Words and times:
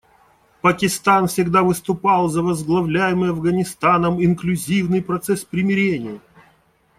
Пакистан 0.61 1.27
всегда 1.27 1.61
выступал 1.61 2.27
за 2.27 2.41
возглавляемый 2.41 3.29
Афганистаном 3.29 4.19
инклюзивный 4.25 5.03
процесс 5.03 5.45
примирения. 5.45 6.19